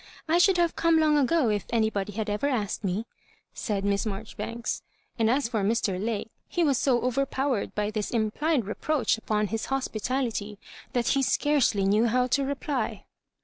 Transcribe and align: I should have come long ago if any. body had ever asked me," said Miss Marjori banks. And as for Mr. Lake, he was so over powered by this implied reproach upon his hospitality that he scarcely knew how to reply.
I 0.27 0.39
should 0.39 0.57
have 0.57 0.75
come 0.75 0.99
long 0.99 1.15
ago 1.15 1.49
if 1.51 1.65
any. 1.69 1.91
body 1.91 2.13
had 2.13 2.27
ever 2.27 2.47
asked 2.47 2.83
me," 2.83 3.05
said 3.53 3.85
Miss 3.85 4.03
Marjori 4.03 4.35
banks. 4.35 4.81
And 5.19 5.29
as 5.29 5.47
for 5.47 5.61
Mr. 5.63 6.03
Lake, 6.03 6.31
he 6.47 6.63
was 6.63 6.79
so 6.79 7.01
over 7.01 7.23
powered 7.23 7.75
by 7.75 7.91
this 7.91 8.09
implied 8.09 8.65
reproach 8.65 9.19
upon 9.19 9.45
his 9.49 9.65
hospitality 9.67 10.57
that 10.93 11.09
he 11.09 11.21
scarcely 11.21 11.85
knew 11.85 12.07
how 12.07 12.25
to 12.25 12.43
reply. 12.43 13.05